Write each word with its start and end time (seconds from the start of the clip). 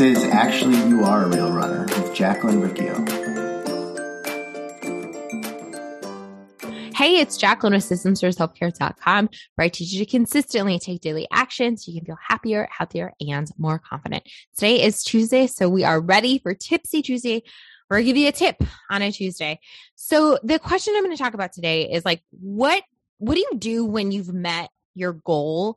Is 0.00 0.24
Actually 0.24 0.76
You 0.88 1.04
Are 1.04 1.24
a 1.24 1.28
Real 1.28 1.52
Runner 1.52 1.82
with 1.82 2.14
Jacqueline 2.14 2.62
Riccio. 2.62 2.94
Hey, 6.94 7.18
it's 7.18 7.36
Jacqueline 7.36 7.74
with 7.74 7.84
systemsforselfcare.com, 7.84 9.28
where 9.56 9.64
I 9.66 9.68
teach 9.68 9.92
you 9.92 9.98
to 10.02 10.10
consistently 10.10 10.78
take 10.78 11.02
daily 11.02 11.28
action 11.30 11.76
so 11.76 11.92
you 11.92 12.00
can 12.00 12.06
feel 12.06 12.18
happier, 12.18 12.66
healthier, 12.72 13.12
and 13.20 13.46
more 13.58 13.78
confident. 13.78 14.26
Today 14.56 14.82
is 14.82 15.04
Tuesday, 15.04 15.46
so 15.46 15.68
we 15.68 15.84
are 15.84 16.00
ready 16.00 16.38
for 16.38 16.54
Tipsy 16.54 17.02
Tuesday. 17.02 17.42
We're 17.90 17.98
going 17.98 18.06
to 18.06 18.08
give 18.08 18.16
you 18.16 18.28
a 18.28 18.32
tip 18.32 18.56
on 18.90 19.02
a 19.02 19.12
Tuesday. 19.12 19.60
So 19.96 20.38
the 20.42 20.58
question 20.58 20.94
I'm 20.96 21.04
going 21.04 21.14
to 21.14 21.22
talk 21.22 21.34
about 21.34 21.52
today 21.52 21.92
is 21.92 22.06
like, 22.06 22.22
what, 22.30 22.82
what 23.18 23.34
do 23.34 23.40
you 23.40 23.58
do 23.58 23.84
when 23.84 24.12
you've 24.12 24.32
met 24.32 24.70
your 24.94 25.12
goal 25.12 25.76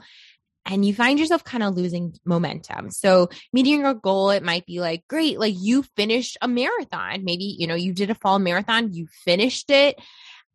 and 0.66 0.86
you 0.86 0.94
find 0.94 1.20
yourself 1.20 1.44
kind 1.44 1.64
of 1.64 1.76
losing 1.76 2.16
momentum. 2.26 2.90
So 2.90 3.30
meeting 3.52 3.82
your 3.82 3.94
goal, 3.94 4.30
it 4.30 4.44
might 4.44 4.66
be 4.66 4.80
like, 4.80 5.04
great, 5.08 5.40
like 5.40 5.56
you 5.58 5.84
finished 5.96 6.38
a 6.42 6.48
marathon. 6.48 7.24
Maybe, 7.24 7.56
you 7.58 7.68
know, 7.68 7.76
you 7.76 7.94
did 7.94 8.10
a 8.10 8.16
fall 8.16 8.40
marathon, 8.40 8.94
you 8.94 9.08
finished 9.26 9.70
it 9.70 10.00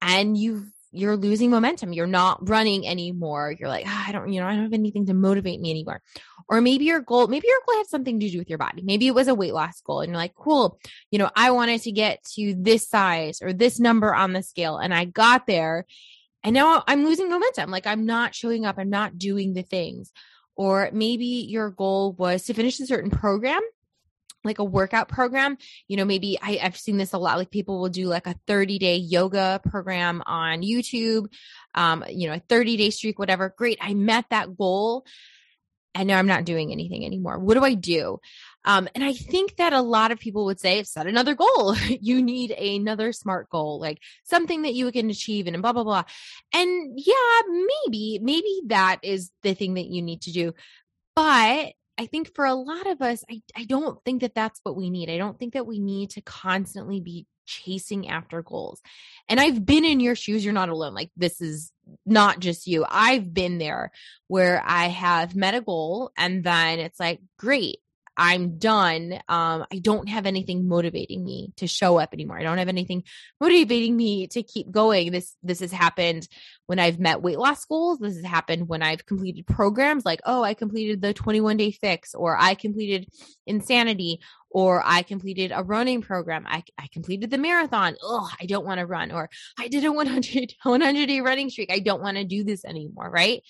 and 0.00 0.36
you've 0.36 0.64
you're 0.90 1.16
losing 1.16 1.50
momentum. 1.50 1.92
You're 1.92 2.06
not 2.06 2.48
running 2.48 2.86
anymore. 2.86 3.54
You're 3.58 3.68
like, 3.68 3.84
oh, 3.86 4.04
I 4.06 4.12
don't, 4.12 4.32
you 4.32 4.40
know, 4.40 4.46
I 4.46 4.54
don't 4.54 4.64
have 4.64 4.72
anything 4.72 5.06
to 5.06 5.14
motivate 5.14 5.60
me 5.60 5.70
anymore. 5.70 6.00
Or 6.48 6.62
maybe 6.62 6.86
your 6.86 7.00
goal, 7.00 7.26
maybe 7.26 7.46
your 7.46 7.60
goal 7.66 7.76
has 7.76 7.90
something 7.90 8.18
to 8.18 8.30
do 8.30 8.38
with 8.38 8.48
your 8.48 8.58
body. 8.58 8.82
Maybe 8.82 9.06
it 9.06 9.14
was 9.14 9.28
a 9.28 9.34
weight 9.34 9.52
loss 9.52 9.82
goal 9.82 10.00
and 10.00 10.08
you're 10.08 10.16
like, 10.16 10.34
cool, 10.34 10.78
you 11.10 11.18
know, 11.18 11.30
I 11.36 11.50
wanted 11.50 11.82
to 11.82 11.92
get 11.92 12.24
to 12.36 12.54
this 12.56 12.88
size 12.88 13.42
or 13.42 13.52
this 13.52 13.78
number 13.78 14.14
on 14.14 14.32
the 14.32 14.42
scale 14.42 14.78
and 14.78 14.94
I 14.94 15.04
got 15.04 15.46
there 15.46 15.84
and 16.44 16.54
now 16.54 16.84
I'm 16.86 17.04
losing 17.04 17.30
momentum. 17.30 17.70
Like 17.70 17.86
I'm 17.86 18.06
not 18.06 18.34
showing 18.34 18.64
up. 18.64 18.76
I'm 18.78 18.90
not 18.90 19.18
doing 19.18 19.54
the 19.54 19.62
things. 19.62 20.12
Or 20.56 20.90
maybe 20.92 21.46
your 21.48 21.70
goal 21.70 22.12
was 22.12 22.44
to 22.44 22.54
finish 22.54 22.80
a 22.80 22.86
certain 22.86 23.10
program 23.10 23.60
like 24.44 24.58
a 24.58 24.64
workout 24.64 25.08
program 25.08 25.56
you 25.88 25.96
know 25.96 26.04
maybe 26.04 26.38
I, 26.40 26.52
have 26.52 26.76
seen 26.76 26.96
this 26.96 27.12
a 27.12 27.18
lot 27.18 27.38
like 27.38 27.50
people 27.50 27.80
will 27.80 27.88
do 27.88 28.06
like 28.06 28.26
a 28.26 28.36
30 28.46 28.78
day 28.78 28.96
yoga 28.96 29.60
program 29.68 30.22
on 30.26 30.62
youtube 30.62 31.26
um 31.74 32.04
you 32.08 32.28
know 32.28 32.34
a 32.34 32.42
30 32.48 32.76
day 32.76 32.90
streak 32.90 33.18
whatever 33.18 33.52
great 33.56 33.78
i 33.80 33.94
met 33.94 34.26
that 34.30 34.56
goal 34.56 35.04
and 35.94 36.06
now 36.06 36.18
i'm 36.18 36.26
not 36.26 36.44
doing 36.44 36.70
anything 36.70 37.04
anymore 37.04 37.38
what 37.38 37.54
do 37.54 37.64
i 37.64 37.74
do 37.74 38.20
um, 38.64 38.88
and 38.94 39.04
I 39.04 39.12
think 39.12 39.56
that 39.56 39.72
a 39.72 39.80
lot 39.80 40.10
of 40.10 40.18
people 40.18 40.44
would 40.46 40.60
say, 40.60 40.82
set 40.82 41.06
another 41.06 41.34
goal. 41.34 41.74
you 42.00 42.22
need 42.22 42.50
another 42.50 43.12
smart 43.12 43.48
goal, 43.50 43.80
like 43.80 43.98
something 44.24 44.62
that 44.62 44.74
you 44.74 44.90
can 44.92 45.10
achieve 45.10 45.46
and 45.46 45.62
blah, 45.62 45.72
blah, 45.72 45.84
blah. 45.84 46.04
And 46.52 46.98
yeah, 46.98 47.40
maybe, 47.48 48.18
maybe 48.22 48.62
that 48.66 48.98
is 49.02 49.30
the 49.42 49.54
thing 49.54 49.74
that 49.74 49.86
you 49.86 50.02
need 50.02 50.22
to 50.22 50.32
do. 50.32 50.54
But 51.14 51.72
I 51.98 52.06
think 52.06 52.34
for 52.34 52.44
a 52.44 52.54
lot 52.54 52.86
of 52.86 53.00
us, 53.02 53.24
I, 53.30 53.42
I 53.56 53.64
don't 53.64 54.02
think 54.04 54.20
that 54.20 54.34
that's 54.34 54.60
what 54.62 54.76
we 54.76 54.90
need. 54.90 55.10
I 55.10 55.18
don't 55.18 55.38
think 55.38 55.54
that 55.54 55.66
we 55.66 55.80
need 55.80 56.10
to 56.10 56.20
constantly 56.20 57.00
be 57.00 57.26
chasing 57.46 58.08
after 58.08 58.42
goals. 58.42 58.80
And 59.28 59.40
I've 59.40 59.64
been 59.64 59.84
in 59.84 59.98
your 59.98 60.14
shoes. 60.14 60.44
You're 60.44 60.52
not 60.52 60.68
alone. 60.68 60.94
Like 60.94 61.10
this 61.16 61.40
is 61.40 61.72
not 62.06 62.38
just 62.38 62.66
you. 62.66 62.84
I've 62.88 63.32
been 63.32 63.58
there 63.58 63.90
where 64.28 64.62
I 64.64 64.86
have 64.86 65.34
met 65.34 65.54
a 65.54 65.60
goal 65.60 66.12
and 66.16 66.44
then 66.44 66.78
it's 66.78 67.00
like, 67.00 67.20
great. 67.38 67.78
I'm 68.18 68.58
done. 68.58 69.12
Um, 69.28 69.64
I 69.72 69.78
don't 69.80 70.08
have 70.08 70.26
anything 70.26 70.66
motivating 70.66 71.24
me 71.24 71.52
to 71.56 71.68
show 71.68 71.98
up 71.98 72.12
anymore. 72.12 72.38
I 72.38 72.42
don't 72.42 72.58
have 72.58 72.68
anything 72.68 73.04
motivating 73.40 73.96
me 73.96 74.26
to 74.28 74.42
keep 74.42 74.70
going. 74.72 75.12
This 75.12 75.36
this 75.44 75.60
has 75.60 75.70
happened 75.70 76.28
when 76.66 76.80
I've 76.80 76.98
met 76.98 77.22
weight 77.22 77.38
loss 77.38 77.64
goals. 77.64 78.00
This 78.00 78.16
has 78.16 78.24
happened 78.24 78.68
when 78.68 78.82
I've 78.82 79.06
completed 79.06 79.46
programs 79.46 80.04
like, 80.04 80.20
oh, 80.26 80.42
I 80.42 80.54
completed 80.54 81.00
the 81.00 81.14
21 81.14 81.56
day 81.56 81.70
fix, 81.70 82.12
or 82.14 82.36
I 82.36 82.54
completed 82.54 83.08
insanity, 83.46 84.20
or 84.50 84.82
I 84.84 85.02
completed 85.02 85.52
a 85.54 85.62
running 85.62 86.02
program. 86.02 86.44
I, 86.48 86.64
I 86.76 86.88
completed 86.92 87.30
the 87.30 87.38
marathon. 87.38 87.96
Oh, 88.02 88.28
I 88.40 88.46
don't 88.46 88.66
want 88.66 88.80
to 88.80 88.86
run. 88.86 89.12
Or 89.12 89.30
I 89.58 89.68
did 89.68 89.84
a 89.84 89.92
100, 89.92 90.54
100 90.62 91.06
day 91.06 91.20
running 91.20 91.50
streak. 91.50 91.70
I 91.72 91.78
don't 91.78 92.02
want 92.02 92.16
to 92.16 92.24
do 92.24 92.42
this 92.42 92.64
anymore. 92.64 93.10
Right. 93.10 93.42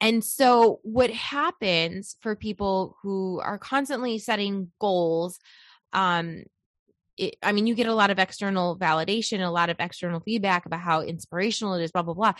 And 0.00 0.22
so, 0.22 0.80
what 0.82 1.10
happens 1.10 2.16
for 2.20 2.36
people 2.36 2.96
who 3.02 3.40
are 3.40 3.58
constantly 3.58 4.18
setting 4.18 4.70
goals, 4.78 5.38
um, 5.92 6.44
it, 7.16 7.36
I 7.42 7.52
mean, 7.52 7.66
you 7.66 7.74
get 7.74 7.86
a 7.86 7.94
lot 7.94 8.10
of 8.10 8.18
external 8.18 8.76
validation, 8.76 9.44
a 9.44 9.50
lot 9.50 9.70
of 9.70 9.76
external 9.80 10.20
feedback 10.20 10.66
about 10.66 10.80
how 10.80 11.00
inspirational 11.00 11.74
it 11.74 11.84
is, 11.84 11.92
blah, 11.92 12.02
blah, 12.02 12.14
blah. 12.14 12.34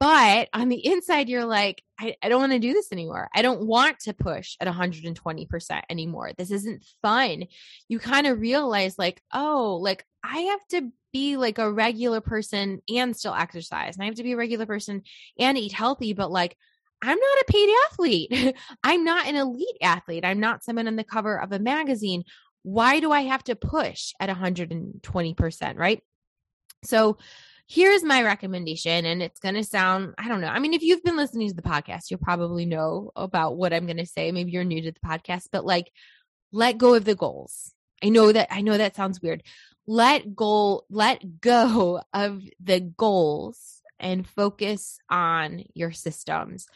But 0.00 0.48
on 0.52 0.68
the 0.68 0.84
inside, 0.92 1.28
you're 1.28 1.46
like, 1.46 1.82
I, 1.98 2.16
I 2.22 2.28
don't 2.28 2.40
want 2.40 2.52
to 2.52 2.58
do 2.58 2.72
this 2.72 2.92
anymore. 2.92 3.30
I 3.34 3.40
don't 3.40 3.66
want 3.66 4.00
to 4.00 4.12
push 4.12 4.56
at 4.60 4.68
120% 4.68 5.82
anymore. 5.88 6.32
This 6.36 6.50
isn't 6.50 6.84
fun. 7.00 7.44
You 7.88 7.98
kind 7.98 8.26
of 8.26 8.40
realize, 8.40 8.98
like, 8.98 9.22
oh, 9.32 9.78
like 9.80 10.04
I 10.22 10.40
have 10.40 10.66
to 10.70 10.92
be 11.12 11.36
like 11.36 11.58
a 11.58 11.70
regular 11.70 12.20
person 12.20 12.82
and 12.88 13.16
still 13.16 13.34
exercise. 13.34 13.96
And 13.96 14.02
I 14.02 14.06
have 14.06 14.16
to 14.16 14.22
be 14.22 14.32
a 14.32 14.36
regular 14.36 14.66
person 14.66 15.02
and 15.38 15.56
eat 15.56 15.72
healthy, 15.72 16.12
but 16.12 16.30
like, 16.30 16.56
I'm 17.02 17.18
not 17.18 17.38
a 17.40 17.44
paid 17.48 17.68
athlete. 17.90 18.56
I'm 18.84 19.04
not 19.04 19.26
an 19.26 19.36
elite 19.36 19.78
athlete. 19.82 20.24
I'm 20.24 20.40
not 20.40 20.64
someone 20.64 20.86
on 20.86 20.96
the 20.96 21.04
cover 21.04 21.40
of 21.40 21.52
a 21.52 21.58
magazine. 21.58 22.24
Why 22.62 23.00
do 23.00 23.10
I 23.10 23.22
have 23.22 23.42
to 23.44 23.56
push 23.56 24.12
at 24.20 24.28
120%? 24.28 25.76
Right. 25.76 26.02
So, 26.84 27.18
here's 27.68 28.02
my 28.02 28.22
recommendation 28.22 29.06
and 29.06 29.22
it's 29.22 29.40
going 29.40 29.54
to 29.54 29.64
sound 29.64 30.14
i 30.18 30.28
don't 30.28 30.40
know 30.40 30.48
i 30.48 30.58
mean 30.58 30.74
if 30.74 30.82
you've 30.82 31.02
been 31.04 31.16
listening 31.16 31.48
to 31.48 31.54
the 31.54 31.62
podcast 31.62 32.10
you'll 32.10 32.18
probably 32.18 32.66
know 32.66 33.10
about 33.16 33.56
what 33.56 33.72
i'm 33.72 33.86
going 33.86 33.96
to 33.96 34.04
say 34.04 34.32
maybe 34.32 34.50
you're 34.50 34.64
new 34.64 34.82
to 34.82 34.92
the 34.92 35.00
podcast 35.00 35.46
but 35.52 35.64
like 35.64 35.90
let 36.52 36.76
go 36.76 36.94
of 36.94 37.04
the 37.04 37.14
goals 37.14 37.72
i 38.02 38.08
know 38.08 38.30
that 38.30 38.48
i 38.50 38.60
know 38.60 38.76
that 38.76 38.96
sounds 38.96 39.22
weird 39.22 39.42
let 39.86 40.34
go 40.34 40.82
let 40.90 41.40
go 41.40 42.00
of 42.12 42.42
the 42.62 42.80
goals 42.80 43.80
and 44.02 44.26
focus 44.26 44.98
on 45.08 45.64
your 45.74 45.92
systems 45.92 46.66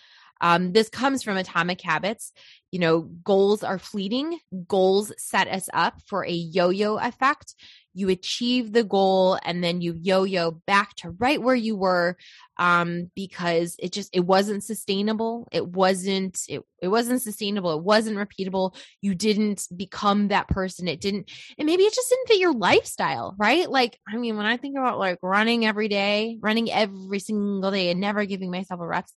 um, 0.41 0.73
this 0.73 0.89
comes 0.89 1.23
from 1.23 1.37
Atomic 1.37 1.81
Habits. 1.81 2.33
You 2.77 2.81
know, 2.81 3.01
goals 3.25 3.65
are 3.65 3.79
fleeting. 3.79 4.39
Goals 4.69 5.11
set 5.17 5.49
us 5.49 5.71
up 5.73 6.03
for 6.05 6.27
a 6.27 6.31
yo 6.31 6.69
yo 6.69 6.99
effect. 6.99 7.55
You 7.95 8.11
achieve 8.11 8.75
the 8.75 8.85
goal 8.85 9.39
and 9.43 9.65
then 9.65 9.81
you 9.81 9.95
yo 9.99 10.25
yo 10.25 10.51
back 10.51 10.95
to 10.97 11.13
right 11.13 11.41
where 11.41 11.55
you 11.55 11.75
were 11.75 12.19
um, 12.59 13.11
because 13.15 13.77
it 13.79 13.93
just 13.93 14.11
it 14.15 14.21
wasn't 14.21 14.63
sustainable. 14.63 15.49
It 15.53 15.67
wasn't 15.67 16.39
it, 16.51 16.65
it 16.83 16.89
wasn't 16.89 17.23
sustainable. 17.23 17.73
It 17.79 17.83
wasn't 17.83 18.19
repeatable. 18.19 18.77
You 19.01 19.15
didn't 19.15 19.67
become 19.75 20.29
that 20.29 20.49
person. 20.49 20.87
It 20.87 21.01
didn't 21.01 21.31
and 21.57 21.65
maybe 21.65 21.85
it 21.85 21.95
just 21.95 22.11
didn't 22.11 22.29
fit 22.29 22.41
your 22.41 22.53
lifestyle, 22.53 23.35
right? 23.39 23.71
Like 23.71 23.99
I 24.07 24.19
mean, 24.19 24.37
when 24.37 24.45
I 24.45 24.59
think 24.59 24.77
about 24.77 24.99
like 24.99 25.19
running 25.23 25.65
every 25.65 25.89
day, 25.89 26.37
running 26.43 26.71
every 26.71 27.21
single 27.21 27.71
day 27.71 27.91
and 27.91 28.03
never 28.03 28.27
giving 28.27 28.51
myself 28.51 28.83
a 28.83 28.87
rest, 28.87 29.15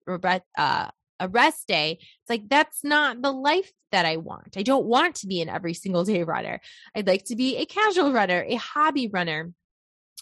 uh, 0.57 0.91
a 1.21 1.29
rest 1.29 1.67
day. 1.67 1.99
It's 2.01 2.31
like, 2.31 2.49
that's 2.49 2.85
not 2.85 3.23
the 3.23 3.33
life 3.33 3.71
that 3.93 4.07
I 4.07 4.17
want. 4.17 4.57
I 4.57 4.63
don't 4.63 4.87
want 4.87 5.17
to 5.17 5.27
be 5.27 5.41
an 5.41 5.49
every 5.49 5.75
single 5.75 6.05
day 6.05 6.23
runner. 6.23 6.61
I'd 6.95 7.07
like 7.07 7.25
to 7.27 7.37
be 7.37 7.57
a 7.57 7.67
casual 7.67 8.13
runner, 8.13 8.45
a 8.47 8.57
hobby 8.57 9.09
runner. 9.09 9.53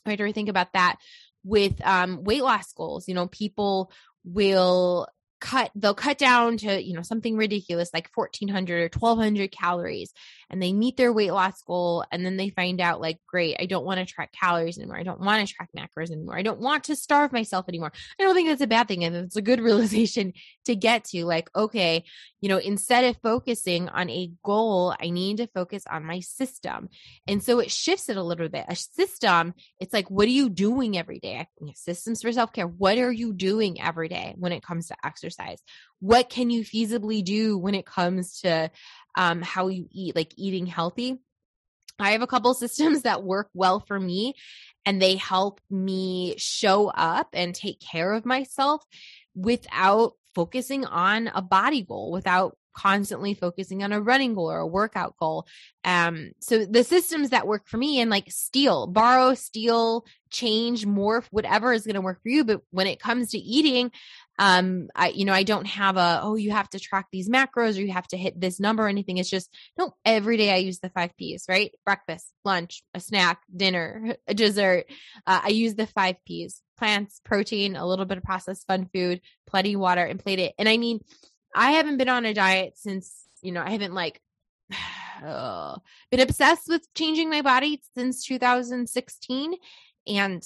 Right? 0.05 0.21
Or 0.21 0.31
think 0.31 0.49
about 0.49 0.73
that 0.75 0.99
with 1.43 1.85
um, 1.85 2.23
weight 2.23 2.43
loss 2.43 2.73
goals. 2.73 3.09
You 3.09 3.15
know, 3.15 3.27
people 3.27 3.91
will 4.25 5.09
cut 5.41 5.71
they'll 5.75 5.95
cut 5.95 6.17
down 6.17 6.57
to 6.57 6.83
you 6.83 6.95
know 6.95 7.03
something 7.03 7.37
ridiculous 7.37 7.91
like 7.93 8.09
1400 8.15 8.77
or 8.77 8.99
1200 8.99 9.53
calories 9.53 10.13
and 10.51 10.63
they 10.63 10.73
meet 10.73 10.97
their 10.97 11.13
weight 11.13 11.33
loss 11.33 11.63
goal 11.63 12.05
and 12.11 12.25
then 12.25 12.37
they 12.37 12.51
find 12.51 12.81
out 12.81 13.01
like 13.01 13.19
great 13.27 13.57
i 13.59 13.67
don't 13.67 13.85
want 13.85 13.99
to 13.99 14.07
track 14.07 14.33
calories 14.33 14.79
anymore. 14.79 14.99
I 14.99 15.03
don't 15.03 15.21
want 15.21 15.47
to 15.47 15.55
track 15.55 15.71
macros 15.77 16.11
anymore. 16.11 16.39
I 16.39 16.43
don't 16.43 16.61
want 16.61 16.85
to 16.85 16.97
starve 16.97 17.33
myself 17.33 17.67
anymore. 17.69 17.93
I 18.19 18.23
don't 18.23 18.35
think 18.35 18.49
that's 18.49 18.61
a 18.61 18.67
bad 18.67 18.89
thing 18.89 19.05
and 19.05 19.17
it's 19.17 19.37
a 19.37 19.43
good 19.43 19.61
realization 19.69 20.33
to 20.65 20.75
get 20.75 21.05
to 21.05 21.25
like 21.25 21.51
okay 21.55 22.05
you 22.41 22.49
know 22.49 22.59
instead 22.59 23.05
of 23.05 23.17
focusing 23.23 23.89
on 23.89 24.11
a 24.11 24.31
goal 24.45 24.95
i 25.01 25.11
need 25.11 25.39
to 25.39 25.47
focus 25.49 25.85
on 25.91 26.05
my 26.05 26.21
system. 26.21 26.89
And 27.27 27.43
so 27.43 27.59
it 27.61 27.71
shifts 27.71 28.09
it 28.09 28.17
a 28.17 28.23
little 28.23 28.49
bit. 28.49 28.67
A 28.69 28.77
system 28.77 29.55
it's 29.81 29.93
like 29.93 30.11
what 30.11 30.27
are 30.27 30.31
you 30.31 30.49
doing 30.49 30.97
every 30.99 31.19
day? 31.19 31.47
Systems 31.75 32.23
for 32.23 32.33
self-care 32.33 32.67
what 32.67 32.99
are 32.99 33.13
you 33.13 33.33
doing 33.33 33.81
every 33.81 34.09
day 34.09 34.35
when 34.39 34.53
it 34.53 34.63
comes 34.63 34.89
to 34.89 34.97
exercise 35.05 35.17
exercise? 35.27 35.63
What 36.01 36.29
can 36.29 36.51
you 36.51 36.63
feasibly 36.63 37.25
do 37.25 37.59
when 37.59 37.75
it 37.75 37.87
comes 37.87 38.41
to 38.41 38.71
um, 39.17 39.43
how 39.43 39.69
you 39.69 39.89
eat, 39.91 40.15
like 40.15 40.33
eating 40.37 40.67
healthy? 40.67 41.19
I 41.99 42.11
have 42.13 42.23
a 42.23 42.27
couple 42.27 42.53
systems 42.55 43.03
that 43.03 43.23
work 43.23 43.49
well 43.55 43.81
for 43.81 43.99
me 43.99 44.35
and 44.85 45.01
they 45.01 45.17
help 45.17 45.61
me 45.71 46.35
show 46.39 46.89
up 46.89 47.29
and 47.33 47.55
take 47.55 47.81
care 47.81 48.13
of 48.13 48.25
myself 48.27 48.85
without 49.35 50.13
focusing 50.35 50.85
on 50.85 51.29
a 51.35 51.43
body 51.43 51.83
goal, 51.83 52.13
without 52.13 52.57
constantly 52.77 53.33
focusing 53.33 53.83
on 53.83 53.93
a 53.93 54.01
running 54.01 54.35
goal 54.35 54.51
or 54.51 54.59
a 54.59 54.67
workout 54.67 55.17
goal. 55.17 55.47
Um, 55.83 56.33
so 56.41 56.67
the 56.67 56.85
systems 56.85 57.31
that 57.31 57.47
work 57.47 57.67
for 57.67 57.79
me 57.79 58.01
and 58.01 58.11
like 58.11 58.31
steal, 58.31 58.87
borrow, 58.87 59.35
steal, 59.35 60.05
change, 60.31 60.87
morph, 60.87 61.25
whatever 61.31 61.73
is 61.73 61.87
going 61.87 61.95
to 61.95 62.03
work 62.03 62.23
for 62.23 62.29
you. 62.29 62.45
But 62.45 62.61
when 62.71 62.87
it 62.87 63.01
comes 63.01 63.31
to 63.31 63.39
eating, 63.39 63.91
Um, 64.39 64.89
I, 64.95 65.09
you 65.09 65.25
know, 65.25 65.33
I 65.33 65.43
don't 65.43 65.67
have 65.67 65.97
a, 65.97 66.21
oh, 66.23 66.37
you 66.37 66.51
have 66.51 66.69
to 66.71 66.81
track 66.81 67.07
these 67.11 67.29
macros 67.29 67.79
or 67.79 67.83
you 67.83 67.93
have 67.93 68.09
to 68.09 68.17
hit 68.17 68.41
this 68.41 68.61
number 68.61 68.85
or 68.85 68.89
anything. 68.89 69.19
It's 69.19 69.31
just, 69.31 69.51
no, 69.79 69.95
every 70.05 70.37
day 70.37 70.53
I 70.53 70.57
use 70.57 70.79
the 70.79 70.91
five 70.91 71.17
P's, 71.17 71.47
right? 71.49 71.73
Breakfast, 71.85 72.33
lunch, 72.45 72.83
a 72.95 73.01
snack, 73.01 73.41
dinner, 73.55 74.17
a 74.27 74.35
dessert. 74.35 74.87
Uh, 75.27 75.41
I 75.45 75.49
use 75.49 75.75
the 75.75 75.87
five 75.87 76.17
P's 76.27 76.63
plants, 76.79 77.21
protein, 77.25 77.77
a 77.77 77.87
little 77.87 78.05
bit 78.05 78.19
of 78.19 78.25
processed 78.25 78.67
fun 78.67 78.89
food, 78.93 79.21
plenty 79.47 79.77
water, 79.77 80.05
and 80.05 80.21
plate 80.21 80.39
it. 80.39 80.55
And 80.59 80.69
I 80.69 80.77
mean, 80.77 81.01
I 81.55 81.73
haven't 81.73 81.97
been 81.97 82.09
on 82.09 82.27
a 82.27 82.35
diet 82.35 82.75
since, 82.77 83.27
you 83.43 83.53
know, 83.53 83.63
I 83.63 83.71
haven't 83.71 83.95
like 83.95 84.21
uh, 85.25 85.77
been 86.11 86.21
obsessed 86.21 86.69
with 86.69 86.87
changing 86.95 87.31
my 87.31 87.43
body 87.43 87.83
since 87.97 88.25
2016. 88.25 89.55
And 90.09 90.43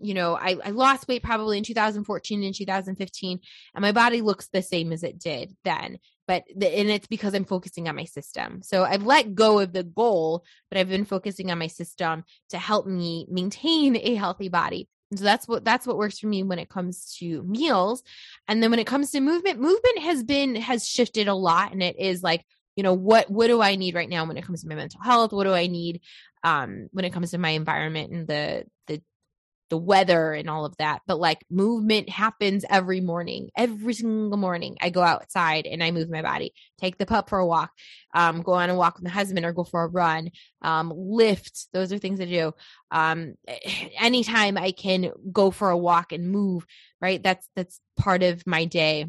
you 0.00 0.14
know, 0.14 0.36
I, 0.36 0.56
I 0.64 0.70
lost 0.70 1.08
weight 1.08 1.22
probably 1.22 1.58
in 1.58 1.64
2014 1.64 2.42
and 2.42 2.54
2015, 2.54 3.40
and 3.74 3.82
my 3.82 3.92
body 3.92 4.20
looks 4.20 4.48
the 4.48 4.62
same 4.62 4.92
as 4.92 5.02
it 5.02 5.18
did 5.18 5.56
then. 5.64 5.98
But 6.26 6.44
the, 6.54 6.68
and 6.68 6.88
it's 6.88 7.08
because 7.08 7.34
I'm 7.34 7.44
focusing 7.44 7.88
on 7.88 7.96
my 7.96 8.04
system. 8.04 8.62
So 8.62 8.84
I've 8.84 9.02
let 9.02 9.34
go 9.34 9.58
of 9.58 9.72
the 9.72 9.82
goal, 9.82 10.44
but 10.70 10.78
I've 10.78 10.88
been 10.88 11.04
focusing 11.04 11.50
on 11.50 11.58
my 11.58 11.66
system 11.66 12.24
to 12.50 12.58
help 12.58 12.86
me 12.86 13.26
maintain 13.28 13.96
a 13.96 14.14
healthy 14.14 14.48
body. 14.48 14.88
And 15.10 15.18
so 15.18 15.24
that's 15.24 15.48
what 15.48 15.64
that's 15.64 15.86
what 15.86 15.96
works 15.96 16.20
for 16.20 16.28
me 16.28 16.44
when 16.44 16.60
it 16.60 16.68
comes 16.68 17.16
to 17.18 17.42
meals. 17.42 18.04
And 18.46 18.62
then 18.62 18.70
when 18.70 18.78
it 18.78 18.86
comes 18.86 19.10
to 19.10 19.20
movement, 19.20 19.58
movement 19.58 19.98
has 20.00 20.22
been 20.22 20.54
has 20.54 20.86
shifted 20.86 21.26
a 21.26 21.34
lot, 21.34 21.72
and 21.72 21.82
it 21.82 21.98
is 21.98 22.22
like 22.22 22.44
you 22.76 22.82
know 22.82 22.94
what 22.94 23.30
what 23.30 23.48
do 23.48 23.60
i 23.60 23.74
need 23.74 23.94
right 23.94 24.08
now 24.08 24.24
when 24.24 24.36
it 24.36 24.44
comes 24.44 24.62
to 24.62 24.68
my 24.68 24.74
mental 24.74 25.00
health 25.02 25.32
what 25.32 25.44
do 25.44 25.52
i 25.52 25.66
need 25.66 26.00
um 26.44 26.88
when 26.92 27.04
it 27.04 27.12
comes 27.12 27.30
to 27.30 27.38
my 27.38 27.50
environment 27.50 28.10
and 28.10 28.26
the 28.26 28.64
the 28.86 29.02
the 29.70 29.78
weather 29.78 30.32
and 30.32 30.50
all 30.50 30.64
of 30.64 30.76
that. 30.76 31.00
But 31.06 31.18
like 31.18 31.44
movement 31.50 32.08
happens 32.08 32.64
every 32.68 33.00
morning. 33.00 33.50
Every 33.56 33.94
single 33.94 34.36
morning, 34.36 34.76
I 34.80 34.90
go 34.90 35.02
outside 35.02 35.66
and 35.66 35.82
I 35.82 35.92
move 35.92 36.10
my 36.10 36.22
body, 36.22 36.52
take 36.78 36.98
the 36.98 37.06
pup 37.06 37.30
for 37.30 37.38
a 37.38 37.46
walk, 37.46 37.70
um, 38.12 38.42
go 38.42 38.52
on 38.52 38.68
a 38.68 38.74
walk 38.74 38.96
with 38.96 39.04
my 39.04 39.10
husband 39.10 39.46
or 39.46 39.52
go 39.52 39.64
for 39.64 39.84
a 39.84 39.88
run, 39.88 40.30
um, 40.60 40.92
lift. 40.94 41.68
Those 41.72 41.92
are 41.92 41.98
things 41.98 42.20
I 42.20 42.26
do. 42.26 42.52
Um, 42.90 43.34
anytime 43.98 44.58
I 44.58 44.72
can 44.72 45.12
go 45.32 45.50
for 45.50 45.70
a 45.70 45.78
walk 45.78 46.12
and 46.12 46.30
move, 46.30 46.66
right? 47.00 47.22
That's, 47.22 47.48
that's 47.56 47.80
part 47.96 48.22
of 48.22 48.46
my 48.46 48.66
day. 48.66 49.06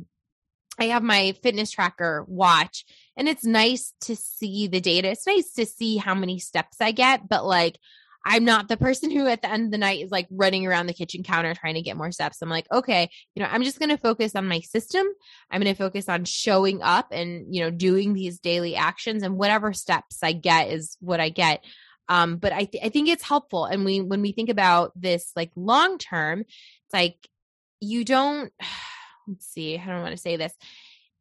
I 0.79 0.85
have 0.85 1.03
my 1.03 1.35
fitness 1.43 1.71
tracker 1.71 2.25
watch 2.27 2.85
and 3.17 3.27
it's 3.27 3.43
nice 3.43 3.93
to 4.01 4.15
see 4.15 4.67
the 4.67 4.79
data. 4.79 5.09
It's 5.09 5.27
nice 5.27 5.51
to 5.53 5.65
see 5.65 5.97
how 5.97 6.15
many 6.15 6.39
steps 6.39 6.77
I 6.79 6.91
get, 6.91 7.27
but 7.27 7.45
like 7.45 7.77
I'm 8.25 8.45
not 8.45 8.67
the 8.67 8.77
person 8.77 9.09
who 9.09 9.27
at 9.27 9.41
the 9.41 9.51
end 9.51 9.65
of 9.65 9.71
the 9.71 9.77
night 9.77 10.03
is 10.03 10.11
like 10.11 10.27
running 10.29 10.67
around 10.67 10.85
the 10.85 10.93
kitchen 10.93 11.23
counter 11.23 11.55
trying 11.55 11.73
to 11.73 11.81
get 11.81 11.97
more 11.97 12.11
steps. 12.11 12.41
I'm 12.41 12.49
like, 12.49 12.67
okay, 12.71 13.09
you 13.35 13.41
know, 13.41 13.49
I'm 13.51 13.63
just 13.63 13.79
going 13.79 13.89
to 13.89 13.97
focus 13.97 14.35
on 14.35 14.47
my 14.47 14.59
system. 14.59 15.07
I'm 15.49 15.61
going 15.61 15.73
to 15.73 15.77
focus 15.77 16.07
on 16.07 16.25
showing 16.25 16.83
up 16.83 17.07
and, 17.11 17.53
you 17.53 17.63
know, 17.63 17.71
doing 17.71 18.13
these 18.13 18.39
daily 18.39 18.75
actions 18.75 19.23
and 19.23 19.37
whatever 19.37 19.73
steps 19.73 20.19
I 20.21 20.33
get 20.33 20.69
is 20.69 20.97
what 20.99 21.19
I 21.19 21.29
get. 21.29 21.65
Um, 22.09 22.37
but 22.37 22.51
I, 22.51 22.65
th- 22.65 22.83
I 22.83 22.89
think 22.89 23.09
it's 23.09 23.23
helpful. 23.23 23.65
And 23.65 23.85
we, 23.85 24.01
when 24.01 24.21
we 24.21 24.33
think 24.33 24.49
about 24.49 24.91
this 24.95 25.31
like 25.35 25.51
long 25.55 25.97
term, 25.97 26.41
it's 26.41 26.93
like 26.93 27.15
you 27.79 28.05
don't, 28.05 28.53
let's 29.27 29.47
see, 29.47 29.77
I 29.77 29.85
don't 29.85 30.01
want 30.01 30.15
to 30.15 30.21
say 30.21 30.37
this. 30.37 30.53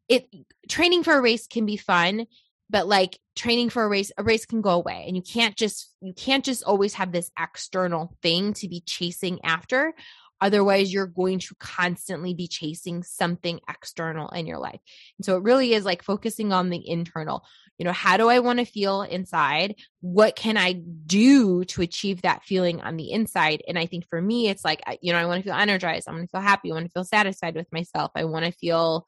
It 0.09 0.29
training 0.69 1.05
for 1.05 1.15
a 1.15 1.21
race 1.21 1.47
can 1.47 1.67
be 1.67 1.77
fun, 1.77 2.27
but 2.71 2.87
like 2.87 3.19
training 3.37 3.69
for 3.69 3.85
a 3.85 3.89
race 3.89 4.13
a 4.17 4.23
race 4.23 4.47
can 4.47 4.61
go 4.61 4.71
away 4.71 5.05
and 5.07 5.17
you 5.17 5.23
can't 5.23 5.57
just 5.57 5.95
you 6.01 6.15
can't 6.15 6.45
just 6.45 6.63
always 6.65 6.95
have 6.95 7.13
this 7.13 7.31
external 7.39 8.17
thing 8.23 8.53
to 8.55 8.69
be 8.69 8.81
chasing 8.87 9.41
after 9.45 9.93
otherwise 10.41 10.93
you're 10.93 11.07
going 11.07 11.39
to 11.39 11.55
constantly 11.59 12.35
be 12.35 12.49
chasing 12.49 13.03
something 13.03 13.61
external 13.69 14.29
in 14.31 14.47
your 14.47 14.59
life. 14.59 14.81
And 15.19 15.25
so 15.25 15.37
it 15.37 15.43
really 15.43 15.75
is 15.75 15.85
like 15.85 16.03
focusing 16.03 16.53
on 16.53 16.71
the 16.71 16.89
internal. 16.89 17.45
You 17.79 17.85
know 17.85 17.93
how 17.93 18.19
do 18.19 18.29
i 18.29 18.41
want 18.41 18.59
to 18.59 18.67
feel 18.67 19.03
inside? 19.03 19.75
What 20.01 20.37
can 20.37 20.59
i 20.59 20.73
do 20.73 21.65
to 21.65 21.83
achieve 21.83 22.23
that 22.23 22.45
feeling 22.45 22.81
on 22.83 22.97
the 22.97 23.11
inside? 23.11 23.63
And 23.67 23.79
i 23.79 23.87
think 23.87 24.07
for 24.09 24.21
me 24.21 24.49
it's 24.49 24.65
like 24.65 24.83
you 25.01 25.13
know 25.13 25.19
i 25.19 25.25
want 25.25 25.43
to 25.43 25.49
feel 25.49 25.59
energized 25.59 26.07
i 26.07 26.13
want 26.13 26.25
to 26.25 26.29
feel 26.29 26.43
happy 26.43 26.71
i 26.71 26.75
want 26.75 26.85
to 26.85 26.93
feel 26.93 27.05
satisfied 27.05 27.55
with 27.55 27.73
myself 27.73 28.11
i 28.15 28.25
want 28.25 28.45
to 28.45 28.53
feel 28.53 29.07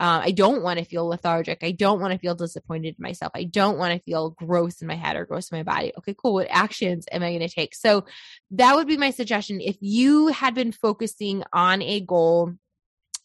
uh, 0.00 0.22
I 0.24 0.30
don't 0.30 0.62
want 0.62 0.78
to 0.78 0.84
feel 0.84 1.06
lethargic. 1.06 1.62
I 1.62 1.72
don't 1.72 2.00
want 2.00 2.12
to 2.12 2.18
feel 2.18 2.34
disappointed 2.34 2.96
in 2.98 3.02
myself. 3.02 3.32
I 3.34 3.44
don't 3.44 3.78
want 3.78 3.92
to 3.92 4.04
feel 4.04 4.30
gross 4.30 4.80
in 4.80 4.88
my 4.88 4.94
head 4.94 5.16
or 5.16 5.26
gross 5.26 5.50
in 5.50 5.58
my 5.58 5.62
body. 5.62 5.92
Okay, 5.98 6.14
cool. 6.14 6.34
What 6.34 6.48
actions 6.50 7.04
am 7.12 7.22
I 7.22 7.30
going 7.30 7.40
to 7.40 7.48
take? 7.48 7.74
So 7.74 8.06
that 8.52 8.74
would 8.74 8.88
be 8.88 8.96
my 8.96 9.10
suggestion. 9.10 9.60
If 9.60 9.76
you 9.80 10.28
had 10.28 10.54
been 10.54 10.72
focusing 10.72 11.44
on 11.52 11.82
a 11.82 12.00
goal 12.00 12.54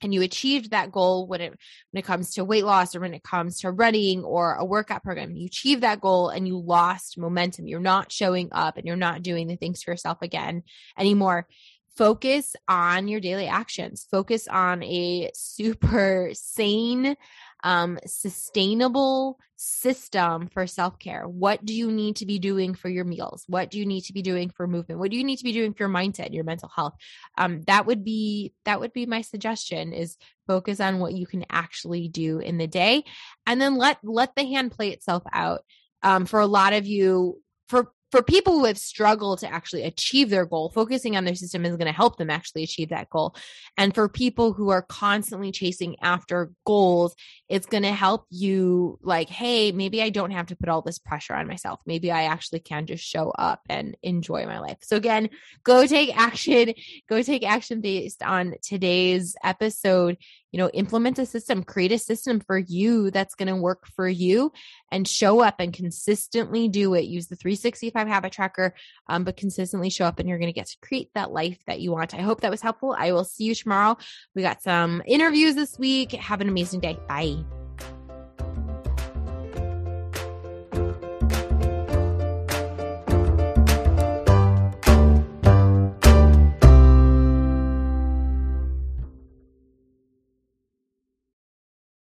and 0.02 0.14
you 0.14 0.22
achieved 0.22 0.72
that 0.72 0.92
goal 0.92 1.26
when 1.28 1.42
it 1.42 1.52
when 1.92 2.00
it 2.00 2.06
comes 2.06 2.34
to 2.34 2.44
weight 2.44 2.66
loss 2.66 2.96
or 2.96 3.00
when 3.00 3.14
it 3.14 3.24
comes 3.24 3.60
to 3.60 3.72
running 3.72 4.24
or 4.24 4.54
a 4.54 4.66
workout 4.66 5.04
program 5.04 5.36
you 5.36 5.48
achieved 5.48 5.82
that 5.82 6.02
goal 6.02 6.30
and 6.30 6.48
you 6.48 6.58
lost 6.58 7.18
momentum 7.18 7.68
you're 7.68 7.80
not 7.80 8.12
showing 8.12 8.50
up 8.52 8.78
and 8.78 8.86
you're 8.86 8.96
not 8.96 9.24
doing 9.24 9.48
the 9.48 9.56
things 9.56 9.82
for 9.82 9.92
yourself 9.92 10.20
again 10.22 10.62
anymore 11.00 11.48
focus 11.98 12.56
on 12.68 13.08
your 13.08 13.20
daily 13.20 13.48
actions. 13.48 14.08
Focus 14.10 14.48
on 14.48 14.84
a 14.84 15.32
super 15.34 16.30
sane 16.34 17.16
um, 17.64 17.98
sustainable 18.06 19.40
system 19.56 20.48
for 20.50 20.68
self-care. 20.68 21.28
What 21.28 21.66
do 21.66 21.74
you 21.74 21.92
need 21.92 22.18
to 22.18 22.28
be 22.28 22.38
doing 22.38 22.76
for 22.76 22.90
your 22.90 23.06
meals? 23.06 23.44
What 23.48 23.72
do 23.72 23.80
you 23.80 23.86
need 23.86 24.02
to 24.02 24.14
be 24.14 24.22
doing 24.22 24.52
for 24.52 24.68
movement? 24.68 25.00
What 25.00 25.10
do 25.10 25.18
you 25.18 25.24
need 25.24 25.38
to 25.38 25.44
be 25.44 25.52
doing 25.52 25.74
for 25.74 25.84
your 25.84 25.90
mindset 25.90 26.34
your 26.34 26.44
mental 26.44 26.70
health? 26.70 26.94
Um, 27.38 27.64
that 27.64 27.88
would 27.88 28.04
be 28.04 28.54
that 28.66 28.80
would 28.80 28.94
be 28.94 29.08
my 29.08 29.22
suggestion 29.22 29.94
is 29.94 30.18
focus 30.46 30.80
on 30.80 31.00
what 31.00 31.14
you 31.14 31.26
can 31.26 31.46
actually 31.50 32.08
do 32.08 32.38
in 32.40 32.58
the 32.58 32.68
day 32.68 33.04
and 33.46 33.60
then 33.60 33.76
let 33.76 33.98
let 34.04 34.36
the 34.36 34.46
hand 34.46 34.72
play 34.72 34.90
itself 34.90 35.24
out. 35.34 35.62
Um, 36.04 36.28
for 36.28 36.40
a 36.40 36.46
lot 36.46 36.74
of 36.74 36.86
you 36.86 37.42
for 37.70 37.92
for 38.12 38.22
people 38.24 38.54
who 38.54 38.66
have 38.66 38.78
struggled 38.78 39.40
to 39.40 39.52
actually 39.52 39.84
achieve 39.84 40.30
their 40.30 40.46
goal, 40.46 40.70
focusing 40.70 41.18
on 41.18 41.26
their 41.26 41.36
system 41.36 41.66
is 41.66 41.76
going 41.76 41.88
to 41.88 41.92
help 41.92 42.18
them 42.18 42.30
actually 42.30 42.64
achieve 42.64 42.90
that 42.90 43.10
goal. 43.10 43.36
And 43.78 43.94
for 43.94 44.08
people 44.08 44.54
who 44.54 44.70
are 44.70 44.82
constantly 44.82 45.52
chasing 45.52 45.98
after 46.02 46.52
goals, 46.66 47.16
it's 47.50 47.66
going 47.66 47.84
to 47.84 47.92
help 47.92 48.26
you 48.30 48.98
like, 49.02 49.30
hey, 49.30 49.72
maybe 49.72 50.02
I 50.02 50.10
don't 50.10 50.32
have 50.32 50.48
to 50.48 50.56
put 50.56 50.70
all 50.70 50.82
this 50.82 51.00
pressure 51.00 51.34
on 51.34 51.48
myself. 51.48 51.80
Maybe 51.86 52.12
I 52.12 52.24
actually 52.24 52.60
can 52.62 52.86
just 52.86 53.04
show 53.04 53.32
up 53.32 53.62
and 53.70 53.98
enjoy 54.04 54.46
my 54.46 54.60
life. 54.60 54.78
So 54.82 54.96
again, 54.96 55.30
go 55.64 55.86
take 55.86 56.18
action, 56.18 56.74
go 57.10 57.22
take 57.22 57.44
action 57.44 57.82
based 57.82 58.24
on 58.24 58.56
today's 58.64 59.36
episode 59.44 60.18
you 60.52 60.64
know, 60.64 60.70
implement 60.70 61.20
a 61.20 61.26
system, 61.26 61.64
create 61.64 61.92
a 61.92 62.00
system 62.00 62.40
for 62.40 62.58
you 62.58 63.12
that's 63.12 63.36
going 63.36 63.48
to 63.48 63.56
work 63.56 63.86
for 63.96 64.08
you 64.08 64.52
and 64.92 65.08
show 65.08 65.42
up 65.42 65.56
and 65.60 65.74
consistently 65.74 66.70
do 66.70 66.94
it. 66.94 67.06
Use 67.06 67.28
the 67.28 67.36
365 67.98 68.08
habit 68.08 68.32
tracker, 68.32 68.74
um, 69.08 69.24
but 69.24 69.38
consistently 69.38 69.90
show 69.90 70.06
up 70.06 70.20
and 70.20 70.30
you're 70.30 70.38
going 70.38 70.52
to 70.52 70.54
get 70.54 70.68
to 70.68 70.78
create 70.82 71.10
that 71.16 71.32
life 71.32 71.58
that 71.68 71.80
you 71.80 71.92
want. 71.92 72.14
I 72.14 72.22
hope 72.22 72.42
that 72.42 72.52
was 72.52 72.62
helpful. 72.62 72.96
I 72.98 73.12
will 73.12 73.24
see 73.24 73.46
you 73.46 73.56
tomorrow. 73.56 73.98
We 74.36 74.42
got 74.42 74.62
some 74.62 75.02
interviews 75.06 75.56
this 75.56 75.78
week. 75.78 76.12
Have 76.12 76.42
an 76.42 76.50
amazing 76.50 76.82
day. 76.82 76.98
Bye. 77.08 77.57